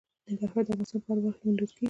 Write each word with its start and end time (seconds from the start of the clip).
ننګرهار 0.27 0.63
د 0.65 0.69
افغانستان 0.69 1.01
په 1.03 1.09
هره 1.11 1.21
برخه 1.25 1.39
کې 1.39 1.45
موندل 1.47 1.67
کېږي. 1.69 1.77